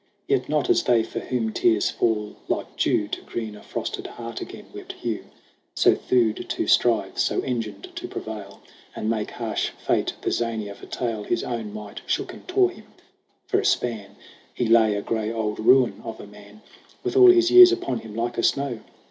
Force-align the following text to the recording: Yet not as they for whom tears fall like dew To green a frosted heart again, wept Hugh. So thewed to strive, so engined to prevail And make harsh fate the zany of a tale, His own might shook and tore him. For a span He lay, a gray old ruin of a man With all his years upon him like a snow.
Yet 0.27 0.49
not 0.49 0.67
as 0.67 0.81
they 0.81 1.03
for 1.03 1.19
whom 1.19 1.53
tears 1.53 1.91
fall 1.91 2.35
like 2.47 2.75
dew 2.75 3.07
To 3.09 3.21
green 3.21 3.55
a 3.55 3.61
frosted 3.61 4.07
heart 4.07 4.41
again, 4.41 4.65
wept 4.73 4.93
Hugh. 4.93 5.25
So 5.75 5.93
thewed 5.93 6.43
to 6.49 6.65
strive, 6.65 7.19
so 7.19 7.41
engined 7.41 7.95
to 7.97 8.07
prevail 8.07 8.61
And 8.95 9.11
make 9.11 9.29
harsh 9.29 9.69
fate 9.77 10.15
the 10.23 10.31
zany 10.31 10.69
of 10.69 10.81
a 10.81 10.87
tale, 10.87 11.21
His 11.23 11.43
own 11.43 11.71
might 11.71 12.01
shook 12.07 12.33
and 12.33 12.47
tore 12.47 12.71
him. 12.71 12.85
For 13.45 13.59
a 13.59 13.63
span 13.65 14.15
He 14.55 14.65
lay, 14.65 14.95
a 14.95 15.03
gray 15.03 15.31
old 15.31 15.59
ruin 15.59 16.01
of 16.03 16.19
a 16.19 16.25
man 16.25 16.63
With 17.03 17.15
all 17.15 17.29
his 17.29 17.51
years 17.51 17.71
upon 17.71 17.99
him 17.99 18.15
like 18.15 18.39
a 18.39 18.41
snow. 18.43 18.79